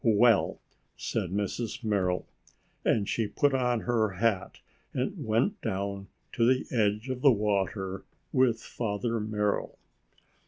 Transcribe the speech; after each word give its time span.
"Well!" 0.03 0.59
said 0.97 1.29
Mrs. 1.29 1.83
Merrill, 1.83 2.25
and 2.83 3.07
she 3.07 3.27
put 3.27 3.53
on 3.53 3.81
her 3.81 4.13
hat 4.13 4.59
and 4.95 5.23
went 5.23 5.61
down 5.61 6.07
to 6.31 6.43
the 6.43 6.65
edge 6.75 7.07
of 7.09 7.21
the 7.21 7.31
water 7.31 8.03
with 8.33 8.59
Father 8.63 9.19
Merrill. 9.19 9.77